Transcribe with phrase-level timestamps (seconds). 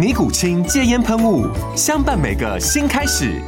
[0.00, 1.46] 尼古清戒烟喷雾，
[1.76, 3.38] 相伴每个新开始。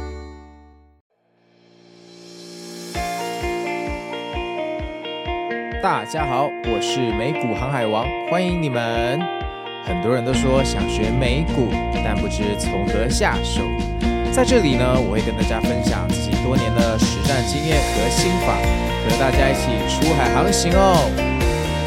[5.81, 9.19] 大家好，我是美股航海王，欢迎你们。
[9.83, 11.69] 很多人都说想学美股，
[12.05, 13.63] 但不知从何下手。
[14.31, 18.53] 在这里呢，我会跟大家分享自己多年的实战经验和心法，
[19.09, 21.09] 和大家一起出海航行哦。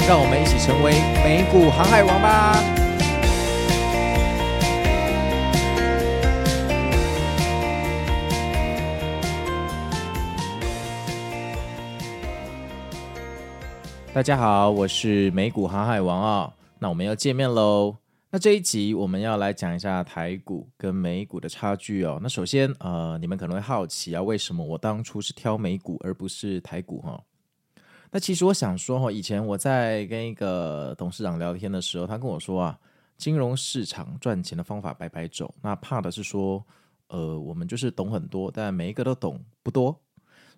[0.08, 0.90] 让我们一起成为
[1.22, 2.58] 美股航海王吧！
[14.16, 17.94] 大家好，我是美股航海王啊、哦，那我们要见面喽。
[18.30, 22.18] 那这一集我们要来讲一下台股跟美股的差距哦。
[22.22, 27.20] 那首先，呃，你们可能会好奇啊，为什么我当初是挑美股而不是台股哈、哦？
[28.10, 32.78] 那其实我想说哈，以前我在跟一个董事长聊天的时候，他跟我说啊，
[33.18, 36.64] 金融市场赚钱的方法百百种，那怕的是说，
[37.08, 39.94] 呃，我们就是懂很多，但每一个都懂不多。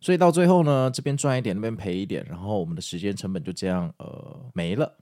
[0.00, 4.96] 所以到最后呢，这边赚一点，那边赔一点，然后我们的时间成本就这样呃没了。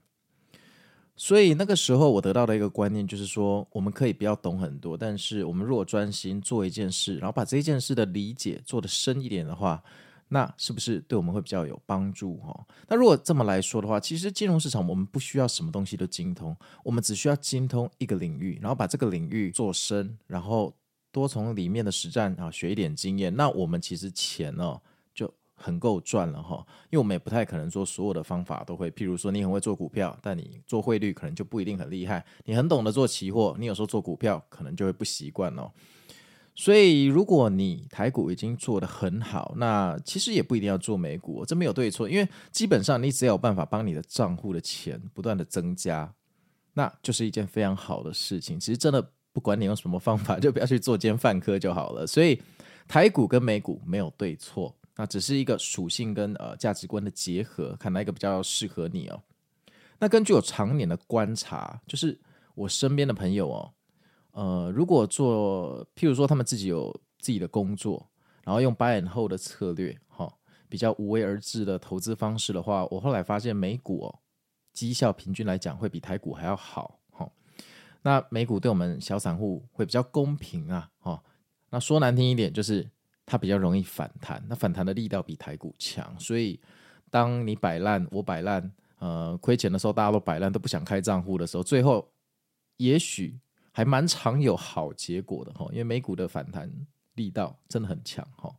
[1.15, 9.83] 所以那个时候我得到的一个观念就是说，我们可以不要懂很多，但是我们如果专心做一件事，然后把这件事的理解做得深一点的话，
[10.27, 12.65] 那是不是对我们会比较有帮助哈？
[12.87, 20.73] 那如果这么来说的话，其实金融市场我们不需要什么东西都精通，我们只需要精通一个领域，然后把这个领域做深，然后。
[21.17, 24.79] 多从里面的实战啊学一点经验，那我们其实钱哦
[25.15, 35.71] 就很够赚了哈，因为我们也不太可能说所有的方法都会，譬如说你很会做股票，但你做汇率可能就不一定很厉害，你很懂得做期货，你有时候做股票可能就会不习惯哦。
[36.53, 46.13] 所以如果你台股已经做得很好，那其实也不一定要做美股，这没有对错，因为基本上你只要有办法帮你的账户的钱不断的增加，
[46.73, 48.59] 那就是一件非常好的事情。
[48.59, 49.11] 其实真的。
[49.37, 52.07] 不管你用什么方法， 就不要去作奸犯科就好了。
[52.07, 52.41] 所以
[52.87, 59.21] 台股跟美股没有对错，那只是一个属性跟呃价值观的结合，看哪一个比较适合你哦。
[59.99, 62.19] 那根据我常年的观察，就是
[62.55, 63.71] 我身边的朋友哦，
[64.31, 68.09] 呃，如果做譬如说他们自己有自己的工作，
[68.43, 70.33] 然后用 buy and hold 的策略，哈、
[70.67, 74.19] 比较无为而治的投资方式的话，我后来发现美股哦，
[74.73, 76.99] 绩效平均来讲会比台股还要好。
[78.01, 81.21] 那美股对我们小散户会比较公平啊，哦，
[81.69, 82.89] 那说难听一点，就是
[83.25, 86.59] 它比较容易反弹，那反弹的力道比台股强，所以
[87.09, 92.09] 当你摆烂，我摆烂，呃，亏钱的时候，大家都摆烂，都不想开账户的时候，最后
[92.77, 93.37] 也许
[93.71, 96.71] 还蛮常有好结果的哈，因为美股的反弹
[97.15, 98.55] 力道真的很强哈。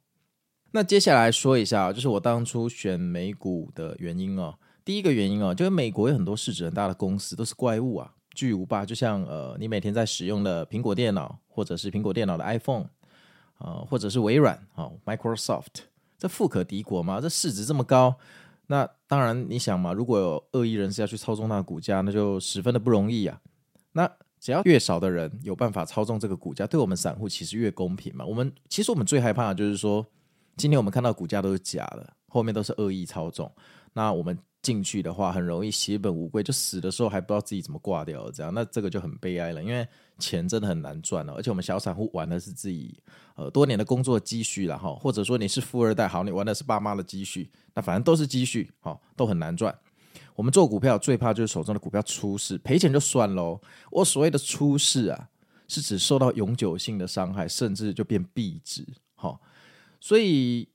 [0.70, 8.14] 那接下来说一下，就是我当初选美股的原因哦，第一个原因哦，就是美国有很多市值很大的公司都是怪物啊。
[8.38, 12.86] 巨无霸，就像呃，你每天在使用的苹果电脑，或者是苹果电脑的 iPhone，
[13.58, 15.82] 呃，或者是微软啊，哦，Microsoft，
[16.16, 18.14] 这富可敌国嘛，这市值这么高，
[18.68, 23.40] 那当然你想嘛，如果有恶意人士要去操纵它的股价，那就十分的不容易啊。
[23.90, 28.24] 那只要越少的人有办法操纵这个股价，对我们散户其实越公平嘛。
[28.24, 30.06] 我们其实我们最害怕的就是说，
[30.56, 33.52] 今天我们看到股价都是假的，后面都是恶意操纵，
[33.94, 34.38] 那我们。
[34.60, 39.86] 进去的话很容易血本无归，就死的时候还不知道自己怎么挂掉，这样那这个就很悲哀了，因为
[40.18, 43.00] 钱真的很难赚了，而且我们小散户玩的是自己
[43.36, 49.72] 呃多年的工作积蓄了哈，或者说你是富二代，好，你玩的是爸妈的积蓄，那反正都是积蓄，好，都很难赚。
[50.34, 53.60] 我们做股票最怕就是手中的股票出事，赔钱就算喽。
[53.92, 55.28] 我所谓的出事啊，
[55.68, 58.84] 是指受到永久性的伤害，甚至就变壁纸。
[59.14, 59.40] 好，
[60.00, 60.68] 所以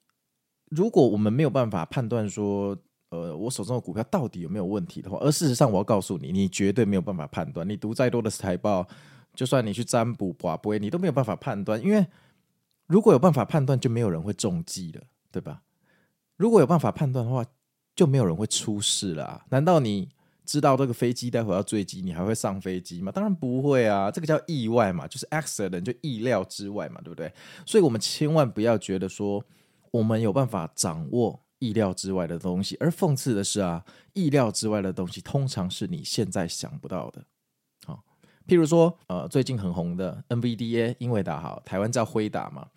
[0.70, 2.78] 如果我们没有办法判断说。
[3.14, 7.68] 呃，我手中的股票到底有没有问题的话，而事实上我要告诉你，你绝对没有办法判断。
[7.70, 8.88] 你读再多的财报，
[9.36, 11.80] 就算你去占卜、卜卦，你都没有办法判断。
[11.80, 12.08] 因为
[12.88, 15.62] 如果有办法判断，就没有人会中计了，对吧？
[16.38, 17.46] 如果有办法判断的话，
[17.96, 19.46] 就没有人会出事了啊。
[19.50, 20.10] 难道你
[20.44, 23.12] 知道这个飞机待会要坠机，你还会上飞机吗？
[23.12, 27.32] 当然不会啊，这个叫意外嘛，就是 accident，就意料之外嘛，对不对？
[27.64, 29.46] 所以我们千万不要觉得说
[29.92, 37.24] 我们有办法掌握意料之外的东西，而讽刺的是啊，意料之外的东西通常是你现在想不到的。
[37.86, 38.04] 好，
[38.46, 42.68] 譬如说，呃，最近很红的 NVDA 英伟达，好，台湾叫辉达嘛。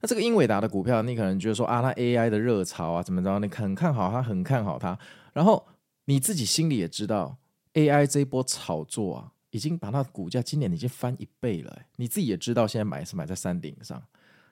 [0.00, 3.38] 那这个英伟达的股票，你可能觉得说啊，那 AI 的热潮啊，怎么着？
[3.38, 4.98] 你很看好它，很看好它。
[5.34, 5.66] 然后
[6.06, 7.36] 你自己心里也知道
[7.74, 11.82] ，AI 这波炒作啊，已经把它股价今年已经翻一倍了。
[11.96, 14.02] 你自己也知道，现在买是买在山顶上，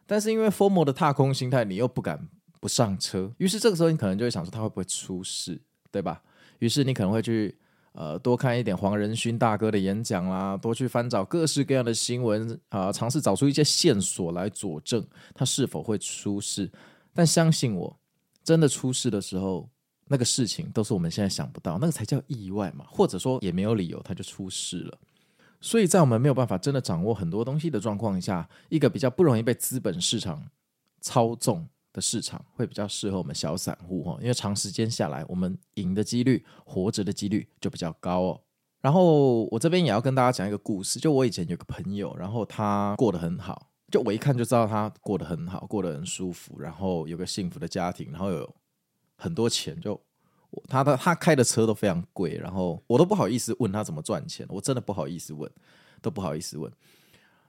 [0.07, 2.29] 但是因为 FOMO 的踏空心态，你又不敢
[2.61, 3.33] 不上车。
[3.39, 5.61] 于是这个时候，你可能就会想说，他会不会出事，
[5.91, 6.23] 对吧？
[6.59, 7.57] 于是你可能会去。
[7.93, 16.71] 呃，多看一点黄仁勋大哥的演讲啦，多去翻找各式各样的新闻啊，尝试找出一些线索来佐证他是否会出事。
[17.13, 17.99] 但相信我，
[18.45, 19.69] 真的出事的时候，
[20.07, 24.99] 那个事情都是我们现在想不到，那个才叫意外嘛，或者说也没有理由他就出事了。
[25.61, 30.47] 所以在我们没有办法真的掌握很多东西的状况下，一个比较不容易被资本市场
[31.01, 31.67] 操纵。
[32.01, 38.41] 市场会比较适合我们小散户哈，因为长时间下来，我们赢的几率、活着的几率就比较高哦。
[38.81, 48.55] 然后我这边也要跟大家讲一个故事，就我以前有个朋友，然后他过得很好，就我一看就知道他过得很好，过得很舒服，然后有个幸福的家庭，然后有
[49.17, 50.01] 很多钱，就
[50.69, 55.51] 他的他开的车都非常贵，然后我都不好意思问他怎么赚钱，我真的不好意思问，
[56.01, 56.73] 都不好意思问。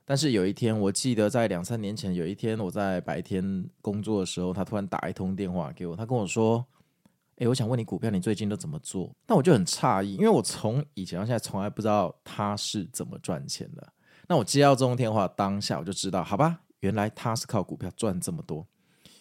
[0.09, 6.65] 但是有一天，我记得在两三年前，有一天我在白天工作的时候，他突然打一通电话给我，他跟我说
[7.38, 13.88] ：“诶，我想问你股票，你最近都怎么做？”那我就很诧异，因为我从以前到现在从来不知道他是怎么赚钱的。
[14.27, 18.65] 那我接到这通电话当下，我就知道，好吧，原来他是靠股票赚这么多。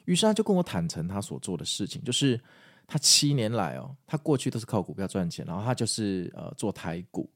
[0.06, 2.40] 于是他就跟我坦诚他所做的事情，就是
[2.86, 7.30] 他七年来哦，他过去都是靠股票赚钱，然后他就是呃做台股，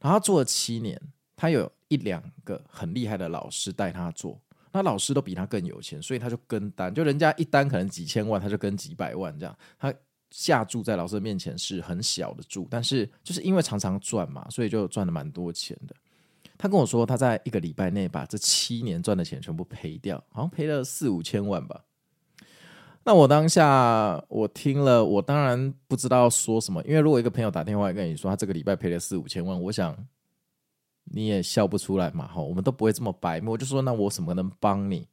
[0.00, 0.96] 然后他做了七年。
[1.36, 4.40] 他有一两个很厉害的老师带他做，
[4.72, 9.56] 那老师都比他更有钱，所以他就跟单，就人家一单可能几千万，他就跟几百万这样。
[9.78, 9.92] 他
[10.30, 15.94] 下注在老师的面前是很小的注，但是就是因为常常赚嘛，所以就赚了蛮多钱的。
[16.58, 21.84] 他跟我说，他在一个礼拜内把这七年赚的钱全部赔掉，好像赔了四五千万吧。
[23.04, 29.96] 那我当下我听了，我当然不知道说什么，因为如果一个朋友打电话跟你说他这个礼拜赔了四五千万，我想。
[31.04, 33.52] 你也笑不出来嘛，哈，我们都不会这么白目。
[33.52, 35.06] 我就说，那我什么能帮你？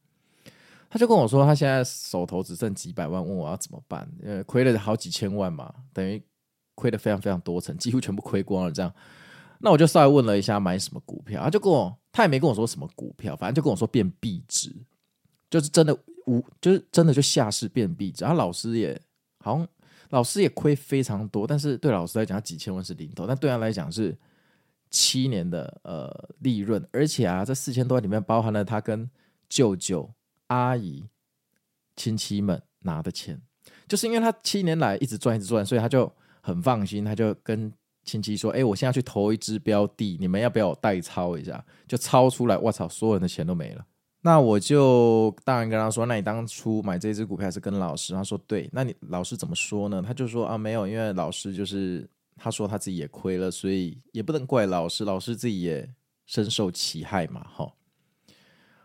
[0.90, 4.10] 他就跟我说，他现在手头只剩几百万，问我要怎么办？
[4.24, 6.22] 呃，亏了好几千万嘛，等于
[6.76, 8.72] 亏了非常非常多层，几乎全部亏光了。
[8.72, 8.94] 这样，
[9.60, 14.76] 那我就稍微问了一下买什么股票，他就跟我，他也没跟我说什么股票，反正就跟我说变币值，
[15.50, 18.26] 就是真的无，就是真的就下市变币值。
[18.26, 19.00] 然后老师也
[19.40, 19.68] 好像
[20.10, 24.18] 老师也亏非常多，但是对老师来讲，他几千万是零头，但对他来讲是。
[24.92, 29.10] 七年的呃利润，而且啊，这四千多万里面包含了他跟
[29.48, 30.08] 舅舅、
[30.48, 31.04] 阿姨、
[31.96, 33.42] 亲戚们拿的钱，
[33.88, 36.12] 就是因为他七年来一直赚一直赚，所以他就
[36.42, 37.72] 很放心，他就跟
[38.04, 43.86] 亲戚说：“哎，我现在去投一支标的，你们要不要我代抄一下？”就抄出来，我操，所有人的钱都没了。
[44.22, 50.04] 那我就当然跟他说：“那你当初买这只股票是跟老师？”他说：“对。”那你老师怎么说呢？
[50.06, 52.06] 他就说：“啊，没有，因为老师就是。”
[52.38, 55.90] 他说他自己也亏了，所以也不能怪老师，老师自己也
[56.26, 57.74] 深受其害嘛，哈。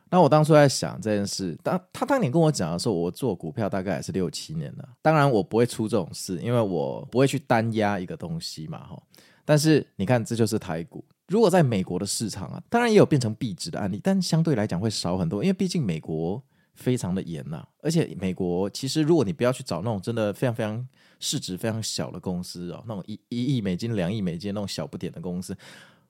[0.09, 4.88] 那我当初在想这件事，当他当年跟我讲的时候，我做股票大概也是六七年了。
[5.03, 9.03] 当然我不会出这种事，因为我不会去单押一个东西嘛，哈。
[9.45, 11.05] 但是你看，这就是台股。
[11.26, 16.41] 如果在美国的市场啊，当然也有变成币值的案例，但相对来讲会少很多，因为毕竟美国
[16.76, 20.87] 非常的严呐，而且美国其实如果你不要去找那种真的非常非常。
[21.18, 25.56] 市值非常小的公司哦，那种一一亿美金、两亿美金那种小不点的公司，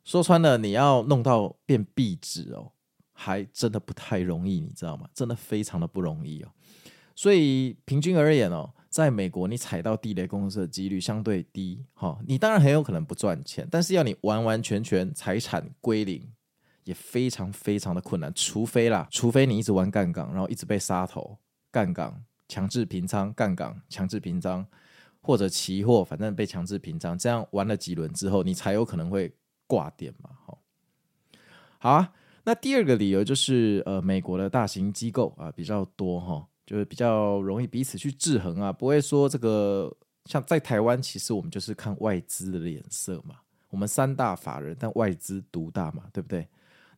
[0.02, 2.72] 说穿了，你要弄到变壁纸哦，
[3.12, 5.08] 还真的不太容易，你知道吗？
[5.14, 6.48] 真的非常的不容易哦。
[7.14, 16.20] 所以平均而言哦，在美国，你踩到地雷公司的几率相对低哈、你当然很有可能不赚钱，但是要你完完全全财产归零，
[16.86, 18.32] 也非常非常的困难。
[18.34, 21.38] 除非啦，除非你一直玩杠杆，然后一直被杀头，
[21.70, 24.66] 杠杆强制平仓，杠杆强制平仓。
[25.22, 29.34] 或者期货，反正被强制平仓，这样玩了几轮之后，你才有可能会
[29.66, 30.30] 挂点嘛。
[30.44, 30.62] 好，
[31.80, 32.12] 好啊。
[32.44, 39.92] 那第二个理由就是，呃，美国的大型机构啊比较多哈，就是比较容易彼此去制衡啊，不会说这个
[40.26, 43.34] 像在台湾，其实我们就是看外资的脸色嘛。
[43.70, 46.46] 我们三大法人，但外资独大嘛，对不对？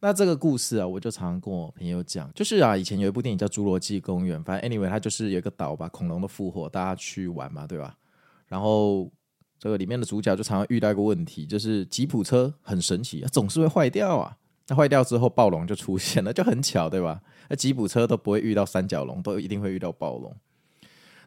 [0.01, 7.97] 那这个故事啊，我就常常跟我朋友讲，就是啊，以前有一部电影叫《侏罗纪公园》，反正 anyway，它就是有一个岛把恐龙的复活，大家去玩嘛，对吧？
[8.47, 9.11] 然后
[9.59, 14.37] 这个里面的主角就常常遇到一个问题，就是吉普车很神奇，总是会坏掉啊。
[14.69, 17.21] 那坏掉之后，暴龙就出现了，就很巧，对吧？
[17.49, 20.33] 那吉普车都不会遇到三角龙，都一定会遇到暴龙。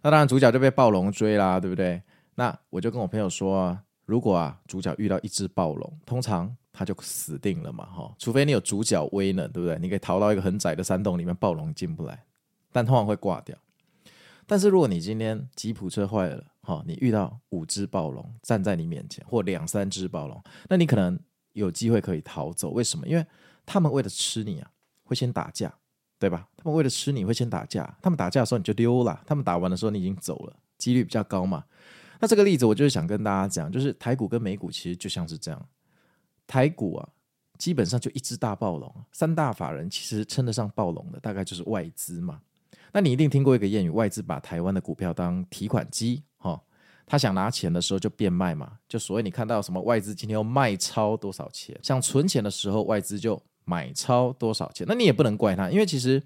[0.02, 2.02] 那当然，主角就被暴龙追啦，对不对？
[2.36, 9.78] 那我就跟我朋友说啊，如果啊主角遇到一只暴龙，通常他就死定了嘛，哈，除非你有主角威能，对不对？
[9.80, 12.24] 你可以逃到一个很窄的山洞里面，暴龙进不来，
[12.72, 13.58] 但通常会挂掉。
[14.46, 21.20] 但是如果你今天吉普车坏了，哈，你遇到五只暴龙站在你面前，或两三只暴龙，那你可能
[21.54, 22.72] 有机会可以逃走。
[22.72, 23.08] 为什么？
[23.08, 23.26] 因为
[23.66, 24.72] 他们为了吃你啊，
[25.04, 25.74] 会先打架。
[26.22, 26.48] 对吧？
[26.56, 31.64] 他们为了吃你会先打架，他们打架的时候你就溜了，他们打完的时候你已经走了，几率比较高嘛。
[32.20, 35.68] 那这个例子我就是想跟大家讲，就是台股跟美股其实就像是这样，
[36.52, 37.10] 台股啊
[37.58, 42.42] 基本上就一只大暴龙，三大法人其实称得上暴龙的大概就是外资嘛。
[42.92, 46.62] 那你一定听过一个谚语，外资把台湾的股票当提款机，哈、
[47.06, 53.42] 他想拿钱的时候就变卖嘛，就所谓你看到什么外资今天要卖超多少钱，想存钱的时候外资就。
[53.64, 54.86] 买超多少钱？
[54.90, 56.22] 那你也不能怪他，因为其实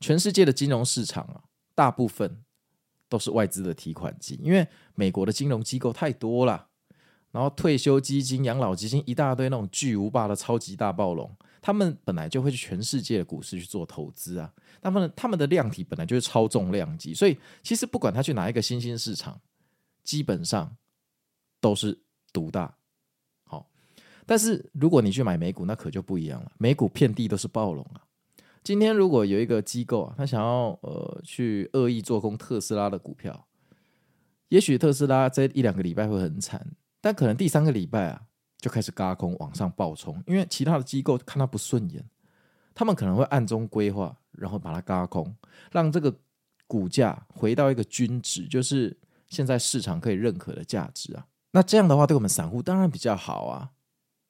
[0.00, 1.42] 全世界的金融市场啊，
[1.74, 2.44] 大部分
[3.08, 4.38] 都是外资的提款机。
[4.42, 6.68] 因为美国的金融机构太多了，
[7.30, 11.30] 然后退休基金、养老基金一大堆那种巨无霸的超级大暴龙，
[11.60, 14.52] 他们本来就会去全世界的股市去做投资啊。
[14.80, 19.40] 他们他们的量体本来就是超重量级，所以其实不管他去哪一个新兴市场，
[20.04, 20.76] 基本上
[21.60, 21.98] 都是
[22.32, 22.74] 独大。
[23.44, 23.68] 好
[24.24, 26.52] 但是如果你去买美股，那可就不一样了。
[26.58, 28.04] 美股遍地都是暴龙啊！
[28.62, 33.46] 今天如果有一个机构啊，他想要呃去恶意做空特斯拉的股票，
[34.48, 38.22] 也许特斯拉这一两个礼拜会很惨，但可能第三个礼拜啊
[38.58, 42.04] 就开始嘎空往上暴冲，因为其他的机构看他不顺眼，
[42.74, 45.34] 他们可能会暗中规划，然后把它嘎空，
[45.70, 46.14] 让这个
[46.66, 48.96] 股价回到一个均值，就是
[49.28, 51.26] 现在市场可以认可的价值啊。
[51.52, 53.70] 那这样的话，对我们散户当然比较好啊。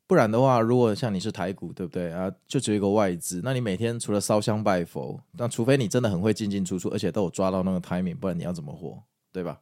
[0.06, 2.32] 不然的话，如果像你是台股，对不对啊？
[2.46, 9.60] 就只有一个外资，那你每天除了烧香拜佛，那除非你真的很会进进出出，而且都有抓到那个 timing，不然你要怎么活，对吧？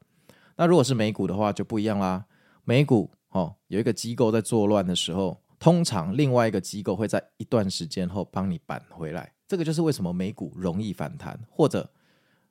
[0.56, 2.24] 那如果是美股的话，就不一样啦。
[2.68, 9.32] 美股哦，有一个机构在作乱的时候，通常另外一个机构会在一段时间后帮你扳回来。
[9.46, 11.88] 这个就是为什么美股容易反弹，或者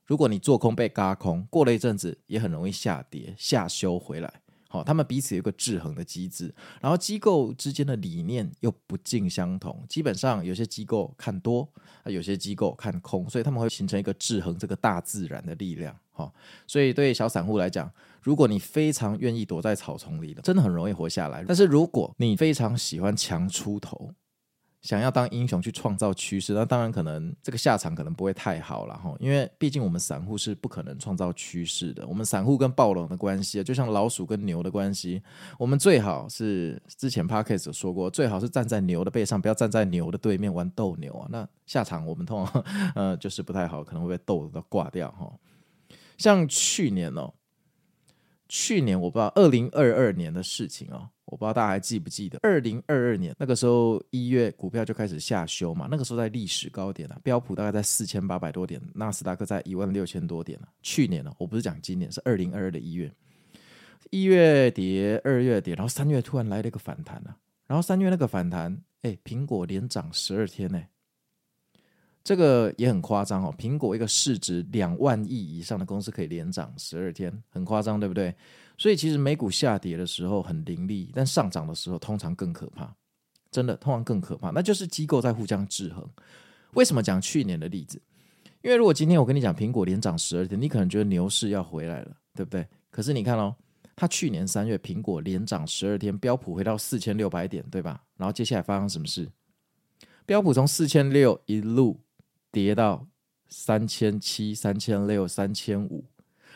[0.06, 4.42] 如果你做空被轧空，过了一阵子也很容易下跌下修回来。
[4.70, 9.86] 哦，他们彼此有个制衡的机制，然后机构之间的理念又不尽相同。
[9.88, 11.70] 基本上有些机构看多，
[12.06, 15.98] 有些机构看空，所以他们会形成一个制衡这个大自然的力量。
[16.12, 16.34] 好，
[16.68, 17.90] 所以对小散户来讲，
[18.26, 21.46] 如果你非常愿意躲在草丛里的，真的很容易活下来。
[21.48, 24.10] 但是如果你非常喜欢强出头，
[24.82, 32.08] 想要当英雄去创造趋势，那当然可能这个下场可能不会太好了哈，因为毕竟我们散户是不可能创造趋势的。
[32.08, 35.22] 我们散户跟暴龙的关系，就像老鼠跟牛的关系，
[35.60, 41.28] 我们最好是之前 Podcast 有说过，最好是站在牛的背上，不要站在牛的对面玩斗牛啊。
[41.30, 42.64] 那下场我们通常
[42.96, 45.32] 呃就是不太好，可能会被斗得挂掉哈。
[46.18, 47.34] 像去年哦，
[48.48, 51.10] 去年我不知道二零二二年的事情哦。
[51.26, 60.68] 我不知道大家还记不记得，二零二二年那个时候一月股票就开始下修嘛，那个时候在历史高点了，标普大概在四千八百多点，纳斯达克在一万六千多点了。
[60.84, 63.12] 去年呢，我不是讲今年，是二零二二的一月，
[64.12, 67.36] 一月跌，二月跌，然后三月突然来了一个反弹啊，
[67.66, 70.80] 然后三月那个反弹，哎，苹果连涨十二天呢，
[72.26, 78.36] 这个也很夸张哦，苹果一个市值两万亿以上的公司可以连涨十二天，很夸张，对不对？
[78.80, 82.92] 所以其实美股下跌的时候很凌厉，但上涨的时候通常更可怕，
[83.52, 86.04] 真的通常更可怕，那就是机构在互相制衡。
[86.74, 88.02] 为什么讲去年的例子？
[88.64, 92.68] 因为如果今天我跟你讲苹果连涨十二天，你可能觉得牛市要回来了，对不对？
[92.90, 93.56] 可是你看哦，
[93.96, 98.02] 它去年三月苹果连涨十二天，标普回到四千六百点，对吧？
[98.18, 99.30] 然后接下来发生什么事？
[100.26, 102.02] 标普从四千六一路
[102.56, 103.06] 跌到
[103.50, 106.02] 三千七、三千六、三千五。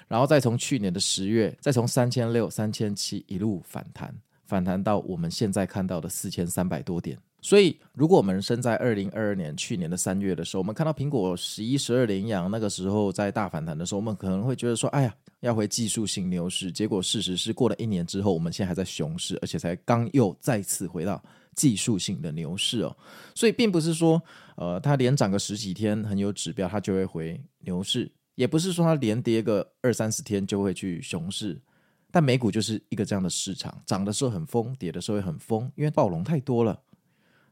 [0.08, 4.16] 然后再从去年的十月，再从三千六、三千七一路反弹，
[4.46, 7.18] 反弹到我们现在看到的四千三百多点。
[7.42, 21.22] 所以，如果我们身在二零二二年去年的三月的时候，我们看到苹果十一、十二连阳，那个时候在大反弹的时候，我们可能会觉得说：“哎呀，要回技术性牛市。”结果事实是，过了一年之后，我们现在还在熊市，而且才刚又再次回到
[21.56, 22.96] 技术性的牛市哦。
[23.34, 24.22] 所以，并不是说，
[24.56, 28.12] 呃，它连涨个十几天很有指标，它就会回牛市。
[28.36, 31.62] 也不是说它连跌个二三十天就会去熊市，
[32.10, 36.82] 但美股就是一个这样的市场，涨的时候很疯，跌的时候也很疯，因为暴龙太多了。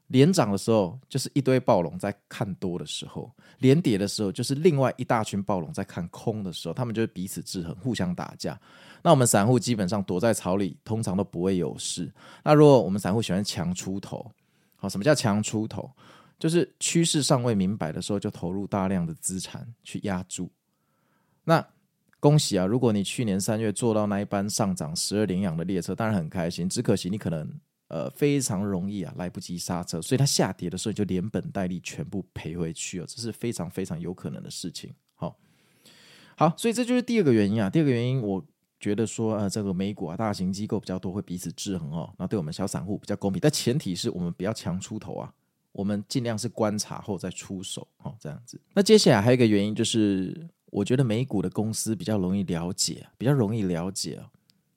[0.07, 8.59] 连涨的时候就是一堆暴龙在看多的时候，连跌的时候就是另外一大群暴龙在看空的时候，他们就会彼此制衡，互相打架。
[9.03, 12.11] 那我们散户基本上躲在草里，通常都不会有事。
[12.43, 14.31] 那如果我们散户喜欢强出头，
[14.77, 15.91] 好，什么叫强出头？
[16.39, 20.49] 就是趋势尚未明白的时候，就投入大量的资产去压住。
[21.43, 21.65] 那
[22.19, 22.65] 恭喜啊！
[22.65, 26.69] 如果你去年三月坐到那一班上涨十二连阳的列车，当然很开心。
[26.69, 27.59] 只可惜你可能。
[27.89, 34.93] 呃，非常容易啊，来不及刹车，所以它下跌的时候就连本带利全部赔回去哦，这是非常非常有可能的事情。
[35.15, 35.37] 好，
[36.35, 37.69] 好，所以这就是第二个原因啊。
[37.69, 38.45] 第二个原因，我
[38.77, 43.39] 觉得说，呃，这个美股啊，大型机构比较多，会彼此制衡哦，那对我们小散户比较公平。
[43.39, 45.33] 但前提是我们不要强出头啊，
[45.71, 48.59] 我们尽量是观察后再出手，哦，这样子。
[48.73, 54.21] 那接下来还有一个原因就是，我觉得美股的公司比较容易了解，比较容易了解。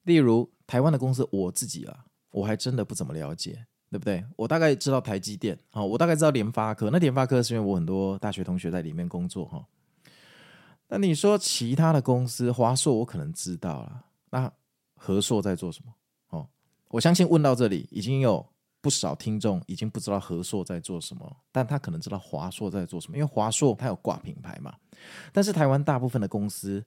[0.05, 2.05] 例如台湾的公司，我自己啊。
[2.31, 4.25] 我还真的不怎么了解，对不对？
[4.37, 6.91] 我大概知道台积电，好，我大概知道联发科。
[6.91, 9.65] 那联发科是因为我很多大学同学在里面工作，哈。
[10.89, 14.05] 那你说其他的公司，华硕我可能知道了。
[14.31, 14.53] 那
[14.97, 15.93] 和硕在做什么？
[16.31, 16.49] 哦，
[16.89, 18.47] 我相信问到这里，已经有
[18.81, 24.75] 不少听众已经不知道和硕在做什么，但他可能知道华硕在做什么，因为华硕它有挂品牌嘛。
[25.33, 26.85] 但是台湾大部分的公司。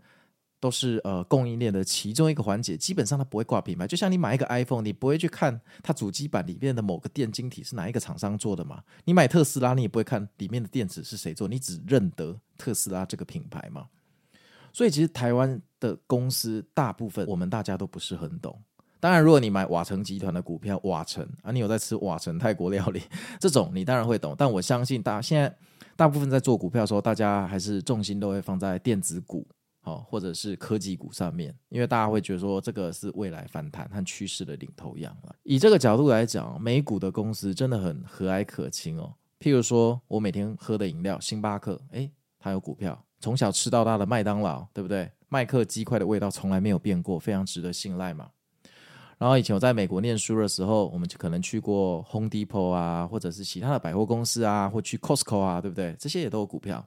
[0.64, 3.86] 都是呃供应链的其中一个环节，基本上它不会挂品牌。
[3.86, 8.82] 就像你买一个 iPhone，你不会去看它主机板里面的某个电晶体是哪一个厂商做的嘛？
[9.04, 13.88] 你买特斯拉，你也不会看里面的电池是谁做，你只认得特斯拉这个品牌嘛。
[14.72, 18.58] 所以其实台湾的公司大部分我们大家都不是很懂。
[19.02, 23.02] 当然，如果你买瓦城集团的股票，瓦城啊，你有在吃瓦城泰国料理
[23.38, 24.34] 这种，你当然会懂。
[24.38, 25.54] 但我相信大现在
[25.98, 29.46] 大部分在做股票的时候，大家还是重心都会放在电子股。
[29.86, 35.36] 好，或者是科技股上面，因为大家会觉得说这个是未来反弹和趋势的领头羊了。
[35.44, 39.14] 以这个角度来讲，美股的公司真的很和蔼可亲哦。
[39.42, 42.10] 譬如说，我每天喝的饮料，星巴克，诶，
[42.40, 45.12] 它有股票；从小吃到大的麦当劳，对不对？
[45.28, 48.30] 麦克鸡块的味道从来没有变过，非常值得信赖嘛。
[49.18, 55.94] 然后以前我在美国念书的时候，我们就可能去过 Home Depot 啊，或者是其他的百货公司啊，或去 Costco 啊，对不对？
[56.00, 56.86] 这些也都有股票。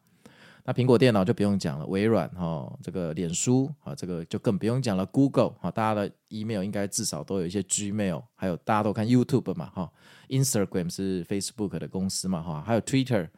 [0.69, 5.07] 那苹果电脑就不用讲了，微软哈，这个脸书啊，这个就更不用讲了。
[5.07, 9.93] Google 哈，大家的 email 应该至少都有一些 Gmail，还有大家都看 YouTube 嘛哈
[10.29, 13.29] ，Instagram 是 Facebook 的公司嘛哈，还有 Twitter。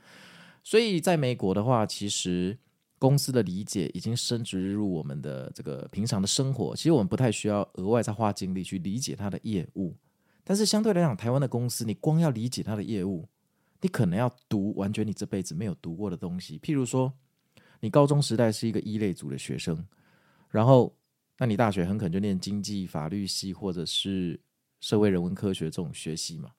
[0.64, 2.57] 所以在美国的话，其实
[2.99, 6.75] 公司的理解已经深植入我们的这个平常的生活。
[6.75, 9.95] 其实我们不太需要额外再花精力去理解它的业务。
[10.45, 13.29] 但是相对来讲，台湾的公司，你光要理解它的业务。
[13.81, 17.12] 你可能要读完全你这辈子没有读过的东西，譬如说，
[17.81, 19.87] 你高中时代是一个一类组的学生，
[20.51, 20.97] 然后，
[21.38, 24.41] 那你大学很可能就念经济、法律系或者是
[24.81, 26.51] 社会人文科学这种学系嘛。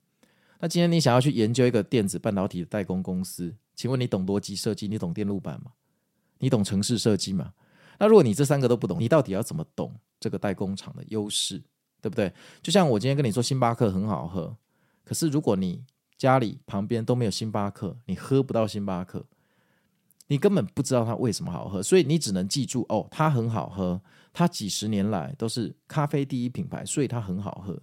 [0.60, 4.88] 那今天你想要去研究一个电子半导体的代工公司，请问你懂逻辑设计？
[4.88, 5.71] 你懂电路板吗？
[6.39, 7.53] 你懂城市设计吗？
[7.97, 11.62] 那如果你这三个都不懂，你到底要怎么懂这个代工厂的优势，
[12.01, 12.34] 对不对？
[12.62, 14.55] 就像我今天跟你说，星巴克很好喝，
[15.03, 15.84] 可是如果你
[16.19, 19.25] 家里旁边都没有星巴克，你喝不到星巴克，
[20.27, 24.01] 你根本不知道它为什么好喝，所以你只能记住哦，它很好喝，
[24.34, 27.82] 它几十年来都是咖啡第一品牌，所以它很好喝。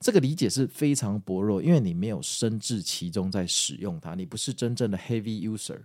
[0.00, 5.80] 这个理解是非常薄弱，因为你没有深置其中在使用它，你不是真正的 heavy user，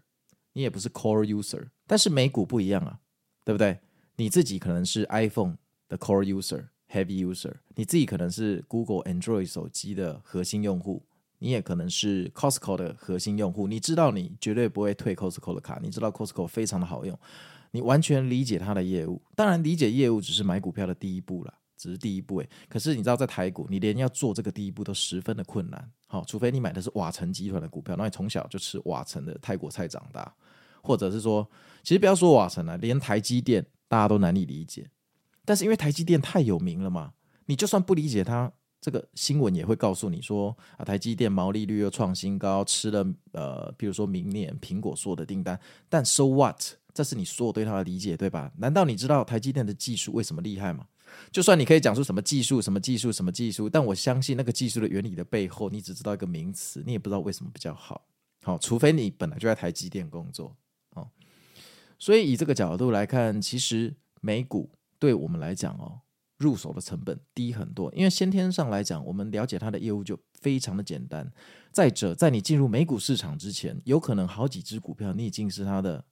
[0.52, 1.66] 你也不是 core user。
[1.88, 3.00] 但是美股不一样啊，
[3.46, 3.80] 对不对？
[4.18, 5.56] 你自己可能是 iPhone
[5.88, 11.02] 的 core user，heavy user，你自己可能是 Google Android 手机的核心用户。
[11.44, 17.20] 你也可能是 Costco 的核心用户，你知道你绝对不会退 Costco 的卡，你知道 Costco 非常的好用，
[17.72, 19.22] 你完全理解它的业务。
[19.36, 22.50] 当然，理解业务只是买股票的第一步了，只是第一步诶。
[22.70, 25.92] 可是你知道，在台股，你连要做这个第一步都十分的困难。
[26.08, 30.34] 好，除非你买的是瓦城集团的股票，那你从小就吃瓦城的泰国菜长大，
[30.82, 31.46] 或者是说，
[31.84, 34.90] 其实不要说瓦城了，连台积电大家都难以理解。
[35.44, 37.12] 但是因为台积电太有名了嘛，
[37.48, 38.54] 你就算不理解它。
[38.84, 46.62] 这个新闻也会告诉你说啊，台积电毛利率又创新高，吃了呃，比如说明年苹果所有的订单，但 so what？
[46.94, 48.52] 这是你所有对它的理解，对吧？
[48.58, 50.86] 难道你知道台积电的技术为什么厉害吗？
[51.32, 58.06] 就算你可以讲出什么技术、什么技术、什么技术，但我相信那个技术的原理的背后，你只知道一个名词，你也不知道为什么比较好。
[58.44, 60.54] 好，除非你本来就在台积电工作。
[60.96, 61.08] 哦，
[61.98, 64.70] 所以以这个角度来看，其实美股
[65.00, 66.03] 对我们来讲哦。
[66.44, 71.32] 入手的成本低很多，因为先天上来讲，我们了解它的业务就非常的简单。
[71.72, 76.04] 再者，在你进入美股市场之前，有可能好几只股票你已经是它的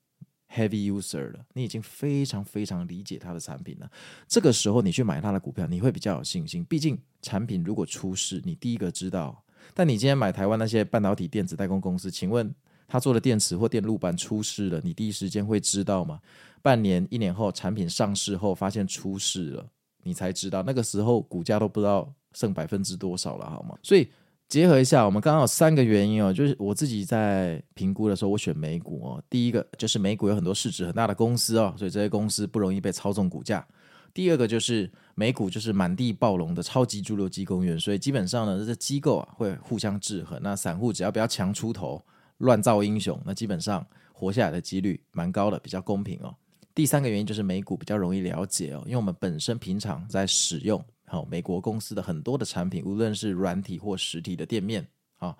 [0.49, 3.91] heavy user 了，你已经非常非常理解它的产品了。
[4.27, 6.63] 这个时候你去买它的股票，你会比较有信心。
[6.65, 12.53] 毕竟产品如果出事，你第一个知道；但你今天买台湾那些半导体电子代工公司，请问
[12.87, 16.19] 他做的电池或电路板出事了，你第一时间会知道吗？
[16.63, 19.69] 半年、一年后，产品上市后发现出事了，
[20.03, 23.77] 你才知道，那个时候股价都不知道剩百分之多少了，好吗？
[23.83, 24.09] 所以。
[24.51, 29.23] 结合一下，我们刚刚有三个原因哦，就是我自己在评估的时候，我选美股哦。
[29.29, 33.65] 第一个就是美股有很多市值很大的公司哦，所以这些公司不容易被操纵股价。
[34.13, 40.37] 第二个就是美股就是满地暴龙的超级猪牛机公园，所以基本上呢，这些机构啊会互相制衡。
[40.43, 42.03] 那散户只要不要强出头、
[42.39, 46.35] 乱造英雄，那基本上活下来的几率蛮高的，比较公平哦。
[46.73, 50.83] 第三个原因就是美股比较容易了解哦，因为我们本身平常在使用。
[51.05, 55.35] 好，美国公司的很多的产品，无论是软体或实体的店面，啊，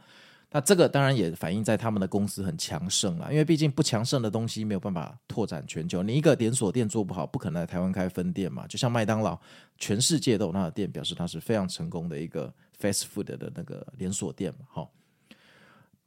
[0.52, 6.04] 那这个当然也反映在他们的公司很强盛了，因为毕竟不强盛的东西没有办法拓展全球。
[6.04, 8.68] 你一个连锁店做不好，不可能在台湾开分店嘛。
[8.68, 9.40] 就像麦当劳，
[9.78, 14.66] 全世界都有它的店，表示它是非常成功的一个 fast food 的那个连锁店嘛。
[14.70, 14.92] 好，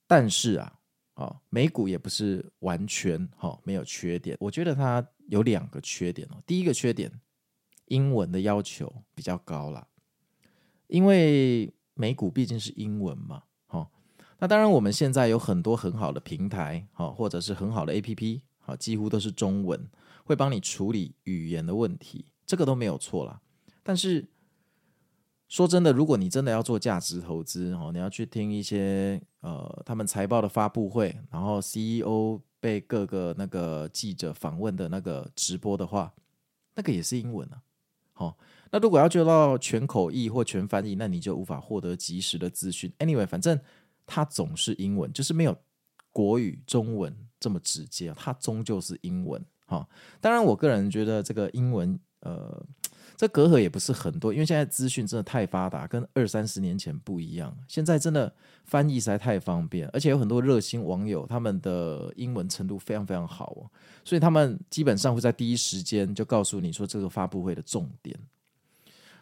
[0.06, 0.70] 但是啊，
[1.14, 6.42] 啊，美股也不是完全好没有缺点，我觉得它有两个缺点哦。
[6.46, 7.10] 第一个缺点。
[7.88, 9.86] 英文的要求比较高啦，
[10.86, 13.92] 因为美股毕竟是英文嘛，好，
[14.38, 19.86] 那当然我们现在有很多很好的平台，好，或者是很好的 APP，好，几乎都是中文，
[20.24, 23.42] 会帮你处理语言的问题，这个都没有错啦。
[23.82, 24.30] 但是
[25.46, 36.10] 说真的，如果你真的要做价值投资，哦，你要去听一些呃他们财报的发布会，然后 CEO 被各个那个记者访问的那个直播的话，
[36.74, 37.60] 那个也是英文啊。
[38.14, 38.38] 好、
[38.70, 42.90] 那如果要做到全口译或全翻译，那你就无法获得及时的资讯。
[42.98, 43.60] Anyway，反正
[44.06, 45.54] 它总是英文，就是没有
[46.10, 49.44] 国语、中文这么直接，它终究是英文。
[49.66, 49.88] 哈、哦，
[50.20, 52.64] 当然，我个人觉得这个英文，呃，
[53.16, 57.56] 这隔阂也不是很多，因为现在资讯真的太发达，跟二三十年前不一样。
[57.68, 58.32] 现在真的
[58.64, 63.70] 翻译实在太方便，而且有很多热心网友，他们的英文程度非常非常好。
[64.04, 68.18] 所以他们基本上会在第一时间就告诉你说这个发布会的重点，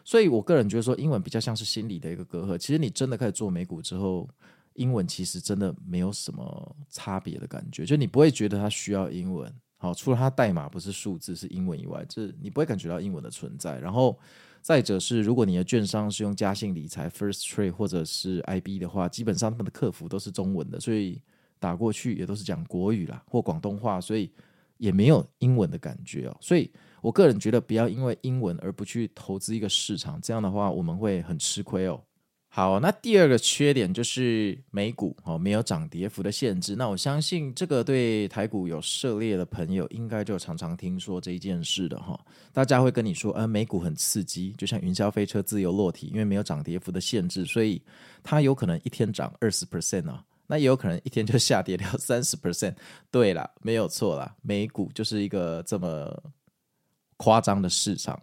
[0.03, 2.57] 所以我个人觉得说英文比较像是心理的一个隔阂。
[2.57, 4.27] 其实你真的开始做美股之后，
[4.73, 9.53] 英文其实真的没有什么差别的感觉，就你不会觉得它需要英文。
[9.83, 13.77] 好，除了它代码不是数字是英文以外，这你不会感觉到英文的存在。
[13.79, 14.17] 然后
[14.61, 21.21] 再者是，如果你的券商是用嘉信理财、First Trade 或者是 IB 的话，基本上他们的客服都是中文的，所以
[21.59, 24.31] 打过去也都是讲国语啦或广东话，所以。
[24.77, 26.69] 也没有英文的感觉哦，所以
[26.99, 32.03] 我个人觉得不要因为英文而不去投资一个市场，这样的话我们会很吃亏哦。
[32.55, 36.75] 好，那第二个缺点就是美股哦没有涨跌幅的限制。
[36.75, 42.15] 那我相信这个对台股有涉猎的朋友应该就常常听说这一件事的哈。
[42.51, 47.81] 大家会跟你说，呃，美股很刺激，就像云霄飞车自由落体，因为没有涨跌幅的限制，所以
[48.21, 50.23] 它有可能一天涨二十 percent 啊。
[50.45, 52.75] 那也有可能一天就下跌掉 三十 percent。
[53.09, 56.15] 对了，没有错啦，美股就是一个这么
[57.17, 58.21] 夸张的市场。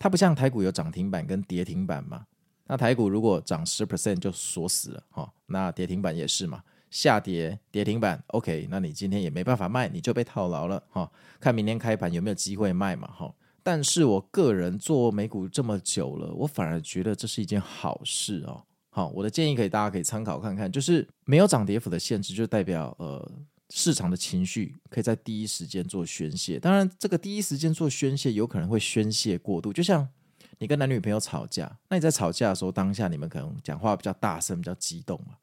[0.00, 2.24] 它不像台股有涨停板跟跌停板嘛。
[2.68, 11.10] 那台股如果涨十 percent 就锁死了哈，那跌停板也是嘛，下跌跌停板 OK，那你今天也没办法卖，你就被套牢了哈。
[11.40, 13.34] 看明天开盘有没有机会卖嘛哈。
[13.62, 18.62] 但是我个人做美股这么久了，我反而觉得这是一件好事哦。
[18.90, 23.30] 好，我的建议可以，大家可以参考看看，就是没有涨跌幅的限制，就代表呃
[23.70, 26.58] 市场的情绪可以在第一时间做宣泄。
[26.58, 30.08] 当然，这个第一时间做宣泄有可能会宣泄过度，就像
[30.58, 35.36] 你跟男女朋友吵架，那你在吵架的时候，当下你们可能讲话比较大声、比较激动嘛。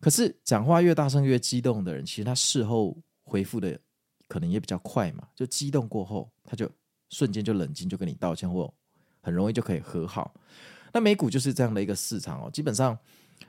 [0.00, 3.78] 可是讲话越大声越激动的人，其实他事后回复的
[4.28, 6.70] 可能也比较快嘛，就激动过后，他就
[7.10, 8.72] 瞬间就冷静，就跟你道歉，或
[9.22, 10.34] 很容易就可以和好。
[10.92, 12.98] 那美股就是这样的一个市场哦，基本上，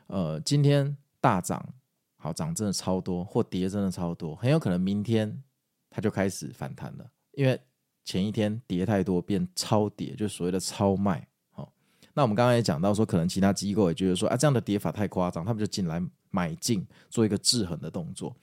[0.08, 1.68] 呃，今天大涨，
[2.16, 5.44] 好涨真的超多，或跌真的超多，很有可能明天
[5.90, 7.60] 它就开始反弹了，因为
[8.06, 11.28] 前一天跌太多变超跌，就所谓的超卖。
[11.52, 11.70] 好，
[12.14, 18.34] 那我们刚刚也讲到说，可能其他机构也觉得说啊，这样的跌法太夸张，他们就进来买进，做一个制衡的动作。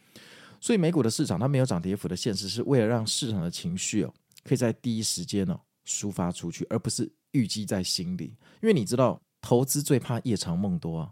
[0.61, 4.12] 所以美股的市场它没有涨跌幅的限制，是为了让市场的情绪哦，
[4.44, 7.11] 可以在第一时间哦抒发出去，而不是。
[7.33, 11.11] 预积在心里，因为你知道，投资最怕夜长梦多啊。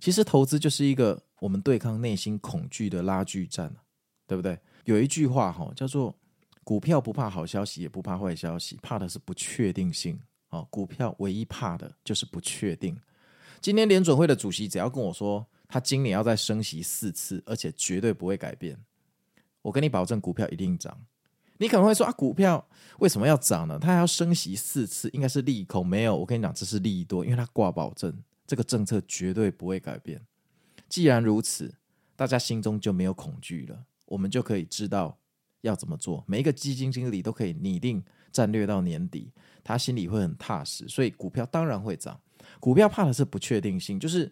[0.00, 3.72] 其实投资就是一个我们对抗内心恐惧的拉锯战，
[4.26, 4.58] 对不对？
[4.86, 6.12] 有一句话哈，叫做
[6.64, 10.20] “股票不怕好消息，也不怕坏消息，怕的是不确定性”。
[10.48, 12.94] 啊，股票唯一怕的就是不确定。
[13.60, 18.78] 今天联准会的主席只要跟我说，他今年要再升息四次，而且绝对不会改变，
[19.62, 21.06] 我跟你保证，股票一定涨。
[21.56, 23.78] 你可能会说啊，股票为什么要涨呢？
[23.78, 25.86] 它还要升息四次，应该是利空。
[25.86, 28.12] 没有，我跟你讲，这是利多，因为它挂保证，
[28.46, 30.20] 这个政策绝对不会改变。
[30.88, 31.72] 既然如此，
[32.14, 35.16] 大家心中就没有恐惧了，我们就可以知道
[35.62, 36.22] 要怎么做。
[36.28, 39.32] 每一个基金经理都可以拟定战略到年底，
[39.64, 42.20] 他心里会很踏实，所以股票当然会涨。
[42.60, 44.26] 股票怕的是不确定性，就是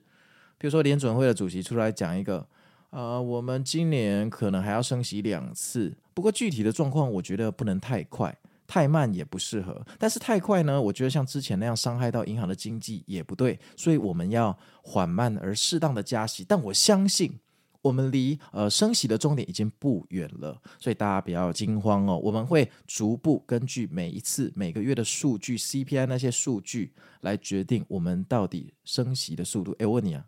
[0.58, 2.46] 比如说联准会的主席出来讲一个，
[2.90, 8.36] 呃，我们今年可能还要升息两次，不过具体的状况，我觉得不能太快。
[8.66, 10.80] 太慢也不适合，但是太快呢？
[10.80, 16.46] 我觉得像之前那样伤害到银行的经济也不对，所以我们要缓慢而适当的加息。
[16.46, 17.36] 但我相信
[17.82, 22.18] 我们离呃升息的终点已经不远了，所以大家不要惊慌哦。
[22.18, 29.72] 我们会逐步根据每一次每个月的数据、CPI 那些数据来决定我们到底升息的速度。
[29.78, 30.26] 诶，我问你啊，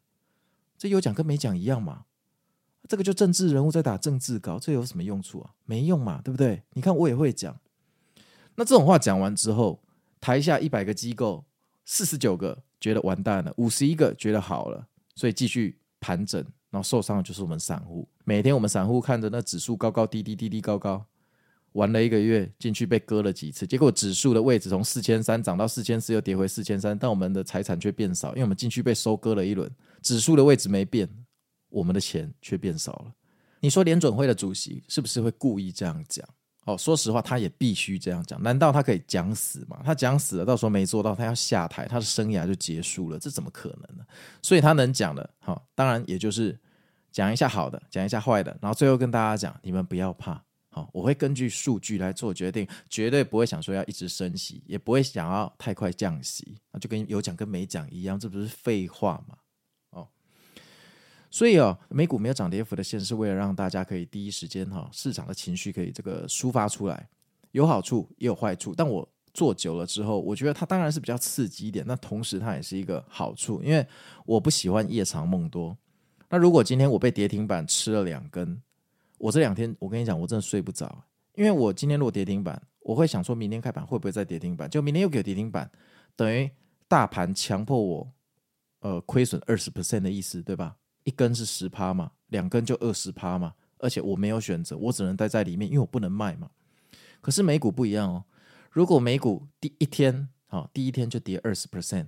[0.79, 2.07] 这有讲跟没讲一样吗？
[2.88, 5.51] 这个就政治人物在打政治稿，这有什么用处啊？
[5.65, 6.62] 没用嘛，对不对？
[6.73, 7.61] 你看我也会讲。
[8.57, 9.83] 那这种话讲完之后，
[10.21, 11.45] 台下一百个机构，
[11.85, 18.09] 四十九个觉得完蛋了，五十一个觉得好了，所以继续盘整，然后受伤的就是我们散户。
[18.25, 21.05] 每天我们散户看着那指数高高低低，低低高高，
[21.73, 31.09] 玩了一个月，进去被割了几次，结果指数的位置从四千三涨到四千四，又跌回四千三，但我们的财产却变少，因为我们进去被收割了一轮，指数的位置没变，
[31.69, 33.13] 我们的钱却变少了。
[33.61, 36.27] 你说联准会的主席是不是会故意这样讲？
[36.64, 38.40] 哦，说实话，他也必须这样讲。
[38.40, 39.81] 难道他可以讲死吗？
[39.85, 44.05] 他讲死了，到时候没做到，他要下台，他的生涯就结束了，这怎么可能呢？
[44.42, 46.57] 所以他能讲的，好，当然也就是
[47.11, 59.37] 讲一下好的，讲一下坏的，然后最后跟大家讲，你们不要怕，好，我会根据数据来做决定，绝对不会想说要一直升息，也不会想要太快降息，那就跟有讲跟没讲一样，这不是废话吗？
[61.33, 67.09] 所以哦，美股没有涨跌幅的线，是为了让大家可以第一时间哈，市场的情绪可以这个抒发出来，
[67.53, 68.75] 有好处也有坏处。
[68.77, 73.85] 但我做久了之后，我觉得它当然是比较刺激一点，那同时它也是一个好处，因为
[74.27, 75.75] 我不喜欢夜长梦多。
[76.29, 78.61] 那如果今天我被跌停板吃了两根，
[79.16, 81.03] 我这两天我跟你讲，我真的睡不着，
[81.35, 85.71] 因为我今天如果跌停板，我会想说明天开盘会不会再跌停板，就明天又给跌停板，
[86.14, 86.51] 等于
[86.88, 88.12] 大盘强迫我
[88.81, 90.77] 呃亏损二十 percent 的意思，对吧？
[91.05, 96.51] 一根是十趴嘛，两根就二十趴嘛，而且我没有选择，我只能待在里面，因为我不能卖嘛。
[97.21, 98.25] 可是美股不一样哦，
[98.71, 102.07] 如果美股第一天好，第一天就跌二十 percent，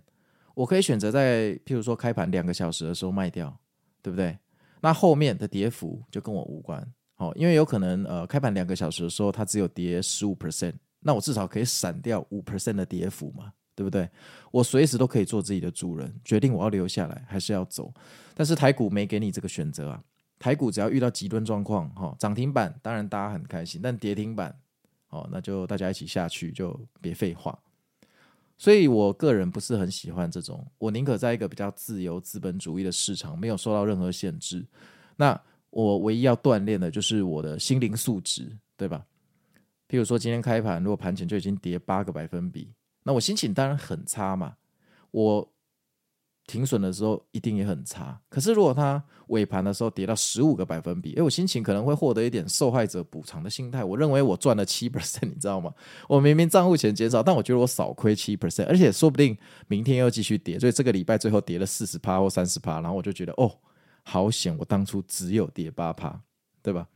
[0.54, 3.56] 我可以选择在譬如说开盘两个小时的时候卖掉，
[4.02, 4.38] 对不对？
[4.80, 13.52] 那后面的跌幅就跟我无关，好，因为有可能呃开盘两个小时的时候它只有跌十五 percent，那我至少可以闪掉五 percent 的跌幅嘛。
[13.74, 14.08] 对不对？
[14.50, 17.92] 我随时都可以做自己的主人，决定我要留下来还是要走。
[18.34, 20.02] 但是台股没给你这个选择啊！
[20.38, 24.54] 台股只要遇到极端状况，哈，涨停板当然大家很开心，但跌停板，
[25.08, 27.58] 哦，那就大家一起下去，就别废话。
[28.58, 34.64] 所以我个人不是很喜欢这种，我宁可在一个比较自由资本主义的市场，没有受到任何限制。
[35.16, 39.04] 那我唯一要锻炼的就是我的心灵素质，对吧？
[39.88, 42.72] 譬如说今天开盘，如果盘前就已经跌八个百分比。
[43.04, 44.56] 那我心情当然很差嘛，
[45.12, 45.48] 我
[46.46, 48.20] 停损的时候一定也很差。
[48.28, 53.82] 可是如果它尾盘的时候跌到十五个百分比，诶，我心情可能会获得一点受害者补偿的心态。
[53.82, 55.72] 我认为我赚了七 percent， 你知道吗？
[56.08, 59.36] 我明明账户钱减少，但我觉得我少亏七 percent，而且说不定
[59.68, 63.50] 明天又继续跌，所以这个礼拜最后跌了四十趴或三十趴，然后我就觉得哦，
[64.02, 66.20] 好险，我当初只有跌八趴，
[66.62, 66.86] 对吧？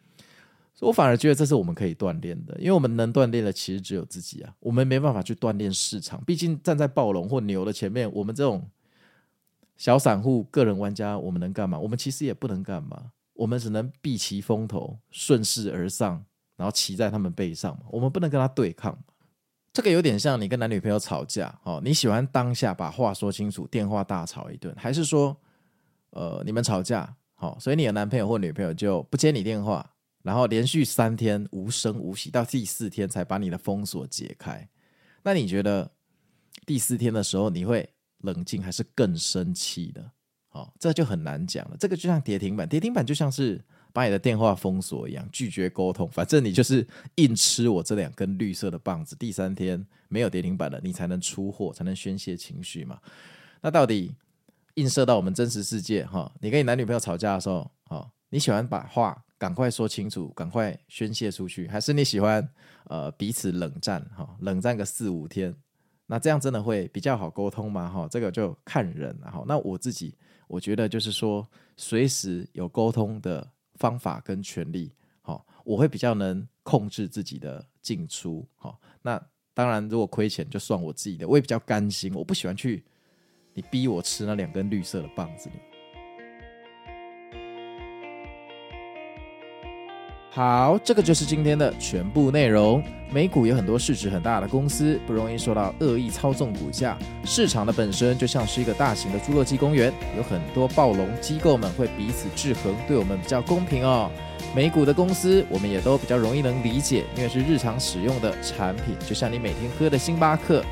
[0.80, 6.22] 我反而觉得这是我们可以锻炼的，因为我们能锻炼的其实只有自己啊，我们没办法去锻炼市场。
[6.24, 8.64] 毕竟站在暴龙或牛的前面，我们这种
[9.76, 11.78] 小散户、个人玩家，我们能干嘛？
[11.78, 16.24] 我们其实也不能干嘛，我们只能避其锋头，顺势而上，
[16.56, 17.86] 然后骑在他们背上嘛。
[17.90, 18.96] 我们不能跟他对抗。
[19.72, 25.36] 这个有点像你跟男女朋友吵架，哦，你喜欢当下把话说清楚，电话大吵一顿，还是说，
[26.10, 29.88] 呃，你们吵架，好，所以你的男朋友或女朋友就不接你电话？
[30.22, 34.68] 然后连续三天无声无息，到第四天才把你的封锁解开。
[35.22, 35.90] 那你觉得
[36.66, 40.10] 第四天的时候你会冷静还是更生气的？
[40.48, 41.76] 好，这就很难讲了。
[41.78, 46.10] 这个就像跌停板，跌停板就像是把你的电话封锁一样，拒绝沟通。
[46.10, 49.14] 反正你就是硬吃我这两根绿色的棒子。
[49.14, 52.98] 第三天没有跌停板了，你才能出货，才能宣泄情绪嘛。
[53.60, 54.14] 那到底
[54.74, 56.32] 映射到我们真实世界哈？
[56.40, 62.46] 你跟你男女朋友吵架的时候，哦，你喜欢把话赶快说清楚，赶快宣泄出去，还是你喜欢
[62.88, 64.36] 呃彼此冷战哈？
[64.40, 65.54] 冷战个四五天，
[66.06, 67.88] 那这样真的会比较好沟通吗？
[67.88, 69.44] 哈，这个就看人了哈。
[69.46, 70.14] 那我自己
[70.48, 78.44] 我觉得就是说，随时有沟通的方法跟权利，好，我会比较能控制自己的进出。
[78.56, 79.24] 好，那
[79.54, 82.12] 当然如果亏钱就算我自己的，我也比较甘心。
[82.14, 82.84] 我不喜欢去
[83.54, 85.48] 你逼我吃那两根绿色的棒子。
[90.38, 92.80] 好，这个就是今天的全部内容。
[93.10, 96.96] 美股有很多市值很大的公司，不容易受到恶意操纵股价。
[97.24, 104.08] 市场的本身就像是一个大型的侏罗纪公园，有很多暴龙机构们会彼此制衡，对我们比较公平哦。
[104.54, 110.64] 美股的公司我们也都比较容易能理解，因为是日常使用的产品，就像你每天喝的星巴克。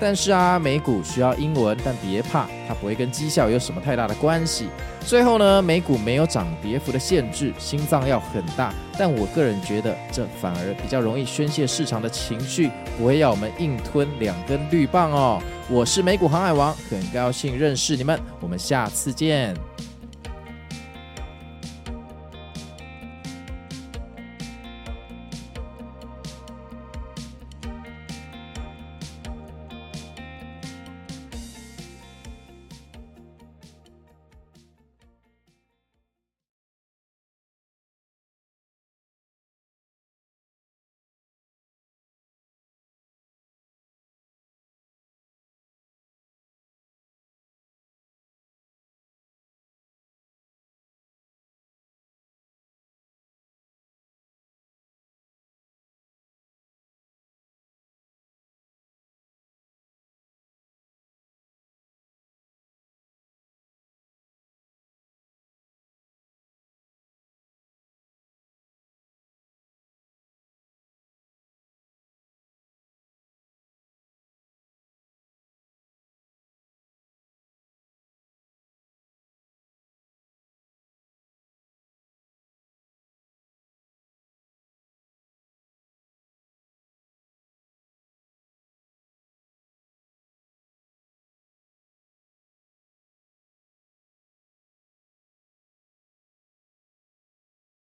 [0.00, 4.68] 但是啊，美股需要英文，但别怕，它不会跟绩效有什么太大的关系。
[5.06, 8.72] 最后呢，美股没有涨跌幅的限制，心脏要很大。
[8.98, 15.42] 但我个人觉得，这反而比较容易宣泄市场的情绪，不会要我们硬吞两根绿棒哦。
[15.68, 19.69] 我是美股航海王，很高兴认识你们，我们下次见。